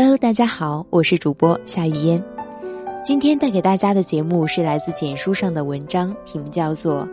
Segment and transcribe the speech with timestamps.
[0.00, 2.22] Hello，大家好，我是主播夏雨嫣。
[3.02, 7.02] 今天带给大家的节目是来自简书上的文章，题目叫做《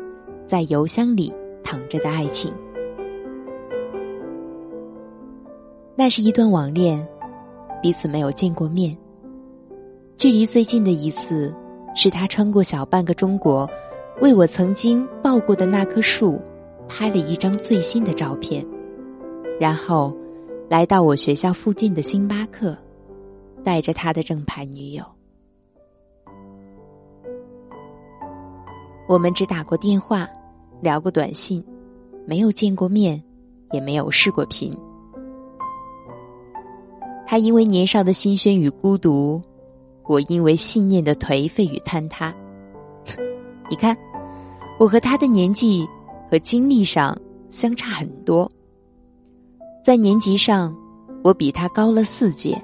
[0.47, 2.51] 在邮箱里躺着的爱情》。
[5.95, 7.03] 那是一段网恋，
[7.81, 8.95] 彼此没有见过面。
[10.15, 11.51] 距离最近的一次，
[11.95, 13.67] 是他穿过小半个中国，
[14.21, 16.39] 为我曾经抱过的那棵树，
[16.87, 18.63] 拍了一张最新的照片，
[19.59, 20.15] 然后。
[20.67, 22.75] 来到我学校附近的星巴克，
[23.63, 25.05] 带着他的正牌女友。
[29.07, 30.27] 我们只打过电话，
[30.81, 31.63] 聊过短信，
[32.25, 33.21] 没有见过面，
[33.71, 34.75] 也没有视过频。
[37.27, 39.39] 他因为年少的心鲜与孤独，
[40.07, 42.33] 我因为信念的颓废与坍塌。
[43.69, 43.95] 你看，
[44.79, 45.87] 我和他的年纪
[46.31, 47.15] 和经历上
[47.51, 48.51] 相差很多。
[49.85, 50.75] 在年级上，
[51.23, 52.59] 我比他高了四届。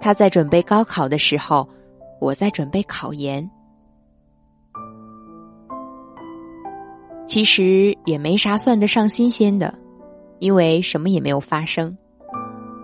[0.00, 1.68] 他在准备高考的时候，
[2.20, 3.50] 我在准备考研。
[7.26, 9.76] 其实也没啥算得上新鲜的，
[10.38, 11.98] 因为什么也没有发生。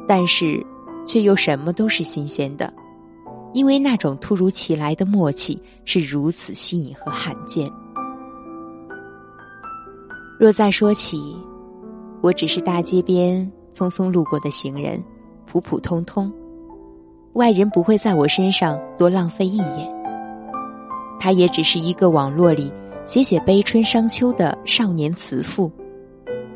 [0.08, 0.60] 但是，
[1.06, 2.74] 却又什么都是新鲜的，
[3.52, 7.70] 因为那种突如其来的默契是如此吸引和罕见。
[10.40, 11.36] 若再说起。
[12.24, 14.98] 我只是大街边匆匆路过的行人，
[15.44, 16.32] 普普通通，
[17.34, 19.94] 外人不会在我身上多浪费一眼。
[21.20, 22.72] 他也只是一个网络里
[23.04, 25.70] 写写悲春伤秋的少年词赋，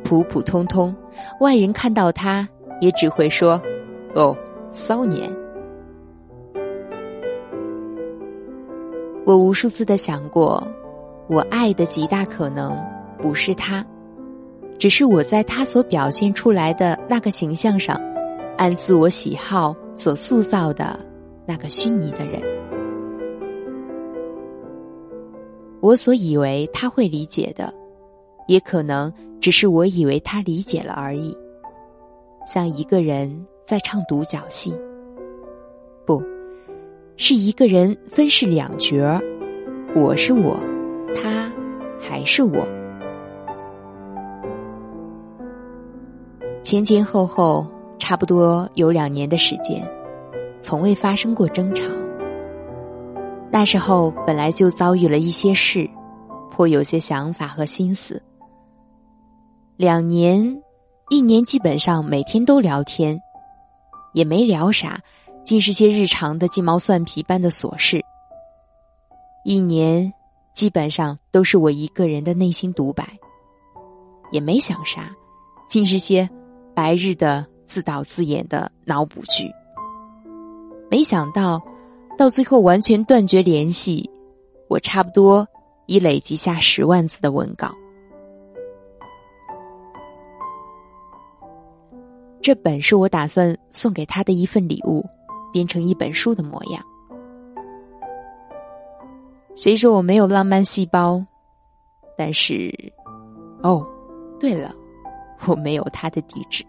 [0.02, 0.96] 普普通通，
[1.40, 2.48] 外人看到他
[2.80, 3.60] 也只会说
[4.16, 4.34] ：“哦，
[4.72, 5.30] 骚年。”
[9.26, 10.66] 我无数次的想过，
[11.28, 12.74] 我爱的极大可能
[13.18, 13.84] 不是他。
[14.78, 18.00] 只是我在他所表现出来的那个形象上，
[18.56, 20.98] 按自我喜好所塑造的
[21.44, 22.40] 那个虚拟的人，
[25.80, 27.74] 我所以为他会理解的，
[28.46, 31.36] 也可能只是我以为他理解了而已。
[32.46, 34.72] 像一个人在唱独角戏，
[36.06, 36.22] 不
[37.16, 39.20] 是一个人分饰两角儿，
[39.96, 40.56] 我是我，
[41.16, 41.50] 他
[42.00, 42.64] 还是我。
[46.68, 47.66] 前前后后
[47.98, 49.82] 差不多有两年的时间，
[50.60, 51.82] 从未发生过争吵。
[53.50, 55.88] 那时候本来就遭遇了一些事，
[56.50, 58.22] 颇有些想法和心思。
[59.78, 60.62] 两年，
[61.08, 63.18] 一年基本上每天都聊天，
[64.12, 65.00] 也没聊啥，
[65.46, 68.04] 尽是些日常的鸡毛蒜皮般的琐事。
[69.42, 70.12] 一年，
[70.52, 73.08] 基本上都是我一个人的内心独白，
[74.30, 75.10] 也没想啥，
[75.66, 76.28] 尽是些。
[76.78, 79.52] 白日的自导自演的脑补剧，
[80.88, 81.60] 没想到
[82.16, 84.08] 到最后完全断绝联系，
[84.68, 85.44] 我差不多
[85.86, 87.74] 已累积下十万字的文稿。
[92.40, 95.04] 这本是我打算送给他的一份礼物，
[95.52, 96.80] 编成一本书的模样。
[99.56, 101.20] 谁说我没有浪漫细胞？
[102.16, 102.72] 但是，
[103.64, 103.84] 哦，
[104.38, 104.72] 对了。
[105.46, 106.64] 我没有他的地址。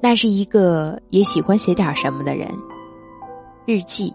[0.00, 2.48] 那是一个也喜欢写点什么的人，
[3.66, 4.12] 日记。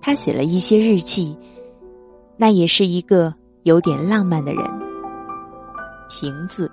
[0.00, 1.36] 他写了一些日记。
[2.36, 3.32] 那也是一个
[3.62, 4.64] 有点浪漫的人。
[6.08, 6.68] 瓶子，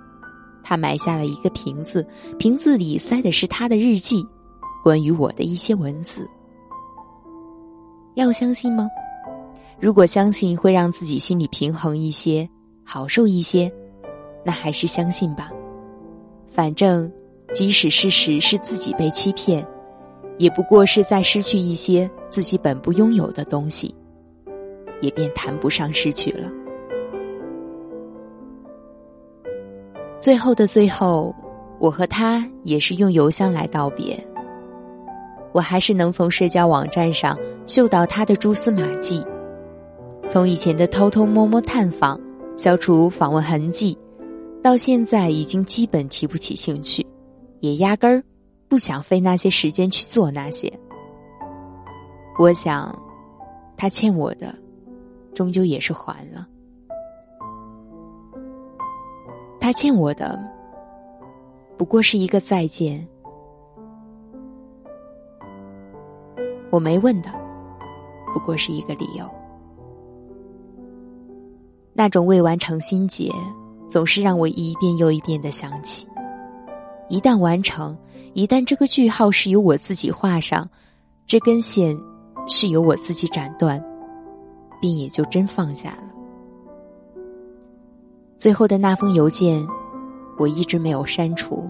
[0.63, 2.03] 他埋下了一个瓶子，
[2.39, 4.25] 瓶子里塞的是他的日记，
[4.83, 6.27] 关于我的一些文字。
[8.15, 8.87] 要相信吗？
[9.79, 12.49] 如果相信，会让自己心里平衡一些。
[12.91, 13.71] 好受一些，
[14.43, 15.51] 那还是相信吧。
[16.51, 17.07] 反正，
[17.53, 19.63] 即使事实是自己被欺骗，
[20.39, 23.93] 也不过是在失去一些自己本不拥有的东西，
[25.01, 26.49] 也便谈不上失去了。
[30.19, 31.31] 最后的最后，
[31.77, 34.19] 我和他也是用邮箱来道别。
[35.51, 37.37] 我还是能从社交网站上
[37.67, 39.23] 嗅到他的蛛丝马迹，
[40.27, 42.19] 从以前的偷偷摸摸探访。
[42.59, 43.97] 消除访问痕迹，
[44.61, 47.07] 到现在已经基本提不起兴趣，
[47.61, 48.21] 也压根儿
[48.67, 50.69] 不想费那些时间去做那些。
[52.37, 52.93] 我想，
[53.77, 54.53] 他欠我的，
[55.33, 56.45] 终究也是还了。
[59.61, 60.37] 他欠我的，
[61.77, 63.07] 不过是一个再见。
[66.69, 67.29] 我没问的，
[68.33, 69.38] 不过是一个理由。
[71.99, 73.29] 那种未完成心结，
[73.89, 76.07] 总是让我一遍又一遍的想起。
[77.09, 77.93] 一旦完成，
[78.31, 80.65] 一旦这个句号是由我自己画上，
[81.27, 81.99] 这根线
[82.47, 83.83] 是由我自己斩断，
[84.79, 86.03] 便也就真放下了。
[88.37, 89.67] 最后的那封邮件，
[90.37, 91.69] 我一直没有删除。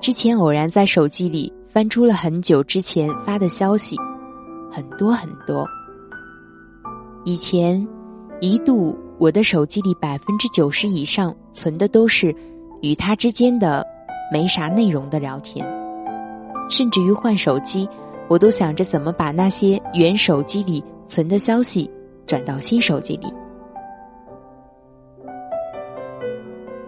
[0.00, 3.96] 之前偶然在手机里翻出了很久之前发的消息，
[4.72, 5.64] 很多很多。
[7.24, 7.86] 以前
[8.40, 12.34] 一度我的手机里百分之九十以上存的都是
[12.80, 13.86] 与他之间的
[14.32, 15.66] 没啥内容的聊天，
[16.70, 17.86] 甚至于换手机，
[18.28, 21.90] 我都想着怎么把那些原手机里存的消息
[22.26, 23.30] 转到新手机里。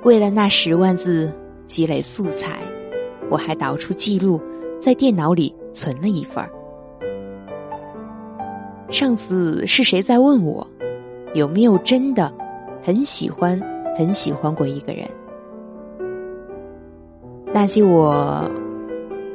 [0.05, 1.31] 为了那十万字
[1.67, 2.61] 积累素材，
[3.31, 4.41] 我还导出记录，
[4.81, 6.51] 在电脑里存了一份儿。
[8.91, 10.67] 上次是谁在问我，
[11.35, 12.33] 有没有真的
[12.83, 13.59] 很喜欢、
[13.97, 15.09] 很喜欢过一个人？
[17.55, 18.49] 那些我，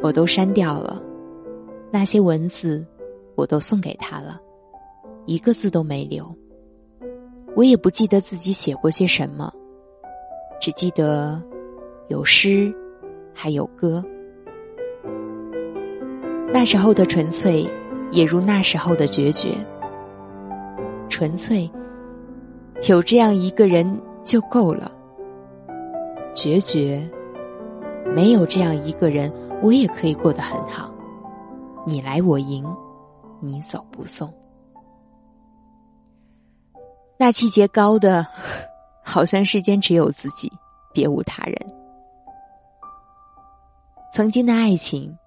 [0.01, 1.01] 我都删掉了；
[1.91, 2.85] 那些文字，
[3.35, 4.39] 我都送给他了，
[5.25, 6.25] 一个字都没留。
[7.55, 9.51] 我也不记得自己写过些什么。
[10.59, 11.41] 只记得
[12.07, 12.73] 有诗，
[13.33, 14.03] 还有歌。
[16.51, 17.67] 那时候的纯粹，
[18.11, 19.49] 也如那时候的决绝。
[21.09, 21.69] 纯粹，
[22.83, 24.91] 有这样一个人就够了。
[26.33, 27.09] 决绝，
[28.13, 29.31] 没有这样一个人，
[29.61, 30.93] 我也可以过得很好。
[31.85, 32.65] 你来我迎，
[33.39, 34.31] 你走不送。
[37.17, 38.25] 那气节高的。
[39.09, 40.51] 好像世间只有自己，
[40.93, 41.55] 别无他人。
[44.13, 45.17] 曾经的爱情，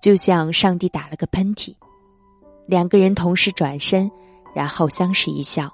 [0.00, 1.74] 就像上帝打了个喷嚏，
[2.66, 4.08] 两个人同时转身，
[4.54, 5.68] 然后相视一笑。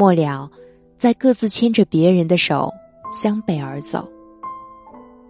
[0.00, 0.50] 末了，
[0.96, 2.72] 在各自牵着别人的手
[3.12, 4.10] 相背而走。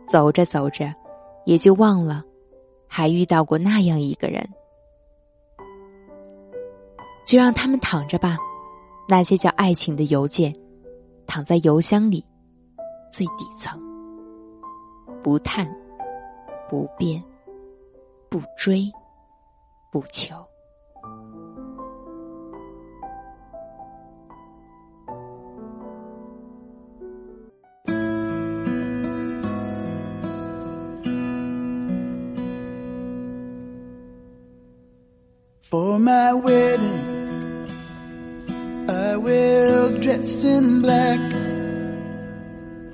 [0.09, 0.95] 走着走着，
[1.45, 2.23] 也就忘了，
[2.87, 4.49] 还遇到过那样一个人。
[7.27, 8.39] 就让他们躺着吧。
[9.09, 10.55] 那些叫爱情的邮件，
[11.27, 12.25] 躺在邮箱里
[13.11, 13.77] 最底层，
[15.21, 15.69] 不探，
[16.69, 17.21] 不变，
[18.29, 18.89] 不追，
[19.91, 20.37] 不求。
[36.41, 37.01] Wedding.
[38.89, 41.21] I will dress in black.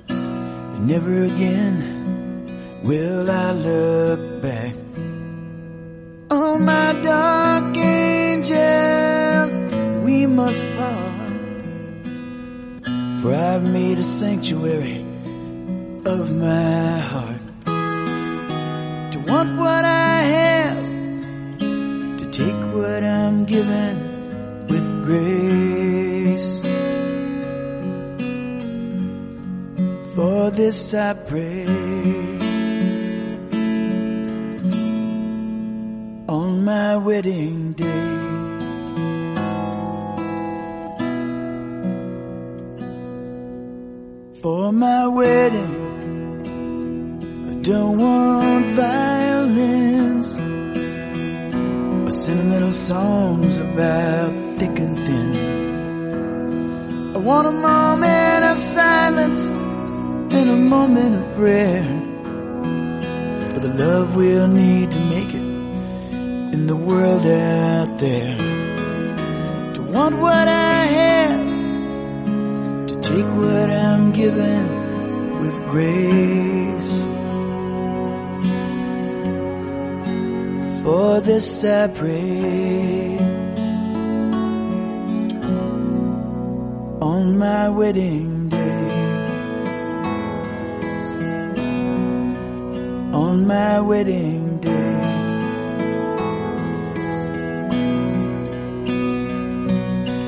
[0.08, 4.74] And never again will I look back.
[6.30, 9.52] Oh, my dark angels,
[10.04, 11.32] we must part.
[13.20, 15.04] For I've made a sanctuary
[16.04, 17.40] of my heart.
[19.12, 20.78] To want what I have,
[22.18, 22.65] to take
[22.96, 23.94] what I'm given
[24.68, 26.48] with grace.
[30.14, 31.66] For this I pray.
[36.36, 37.84] On my wedding day.
[44.40, 45.74] For my wedding,
[47.50, 49.15] I don't want violence
[52.26, 55.36] sentimental songs about thick and thin.
[57.14, 61.84] I want a moment of silence and a moment of prayer
[63.54, 65.46] for the love we'll need to make it
[66.56, 68.36] in the world out there.
[69.74, 71.46] To want what I have,
[72.88, 77.05] to take what I'm given with grace.
[80.86, 83.18] For this I pray
[87.02, 88.90] on my wedding day.
[93.12, 95.00] On my wedding day.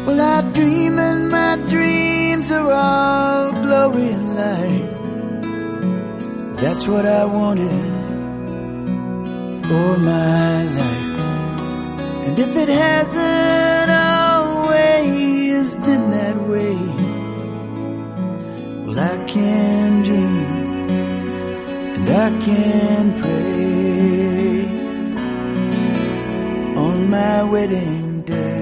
[0.06, 4.90] Well, I dream and my dreams are all glory and light.
[6.60, 7.97] That's what I wanted
[9.68, 11.18] for my life.
[12.26, 16.76] And if it hasn't always been that way,
[18.84, 20.46] well, I can dream
[21.96, 24.64] and I can pray
[26.84, 28.56] on my wedding day.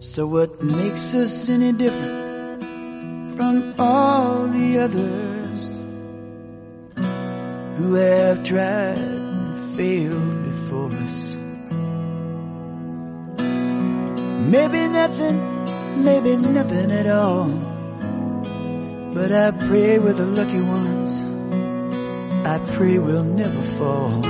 [0.00, 2.21] So what makes us any different
[3.78, 5.72] all the others
[7.78, 11.36] who have tried and failed before us?
[14.52, 17.48] Maybe nothing, maybe nothing at all.
[19.14, 21.16] But I pray with the lucky ones.
[22.46, 24.22] I pray we'll never fall.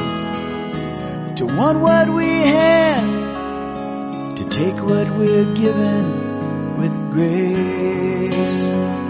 [1.37, 9.01] To want what we have, to take what we're given with grace.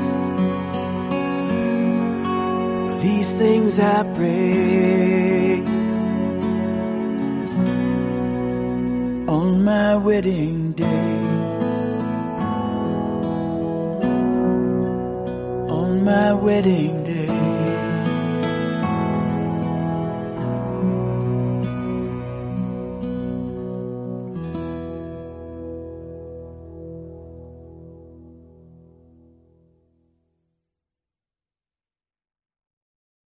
[3.03, 5.61] These things I pray.
[9.29, 11.19] On my wedding day.
[15.79, 17.52] On my wedding day.